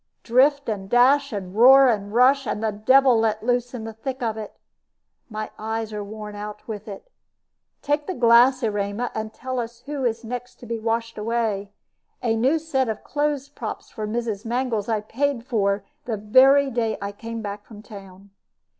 "Drift 0.23 0.67
and 0.67 0.89
dash, 0.89 1.31
and 1.31 1.53
roar 1.55 1.87
and 1.87 2.11
rush, 2.11 2.47
and 2.47 2.63
the 2.63 2.71
devil 2.71 3.19
let 3.19 3.43
loose 3.43 3.71
in 3.75 3.83
the 3.83 3.93
thick 3.93 4.23
of 4.23 4.35
it. 4.35 4.57
My 5.29 5.51
eyes 5.59 5.93
are 5.93 6.03
worn 6.03 6.33
out 6.33 6.67
with 6.67 6.87
it. 6.87 7.11
Take 7.83 8.07
the 8.07 8.15
glass, 8.15 8.63
Erema, 8.63 9.11
and 9.13 9.31
tell 9.31 9.59
us 9.59 9.81
who 9.81 10.03
is 10.03 10.23
next 10.23 10.55
to 10.55 10.65
be 10.65 10.79
washed 10.79 11.19
away. 11.19 11.69
A 12.23 12.35
new 12.35 12.57
set 12.57 12.89
of 12.89 13.03
clothes 13.03 13.47
props 13.47 13.91
for 13.91 14.07
Mrs. 14.07 14.43
Mangles 14.43 14.89
I 14.89 15.01
paid 15.01 15.45
for 15.45 15.83
the 16.05 16.17
very 16.17 16.71
day 16.71 16.97
I 16.99 17.11
came 17.11 17.43
back 17.43 17.63
from 17.63 17.83
town." 17.83 18.31